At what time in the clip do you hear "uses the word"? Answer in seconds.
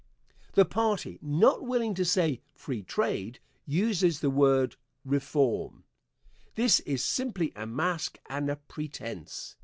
3.67-4.75